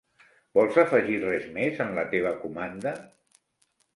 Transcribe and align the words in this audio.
Vols 0.59 0.79
afegir 0.83 1.17
res 1.25 1.43
més 1.59 1.83
en 1.85 1.93
la 1.99 2.05
teva 2.15 2.33
comanda? 2.45 2.97